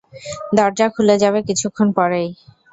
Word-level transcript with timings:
দরজা 0.57 0.87
খুলে 0.93 1.15
যাবে 1.23 1.39
কিছুক্ষণ 1.47 1.87
পরেই। 1.97 2.29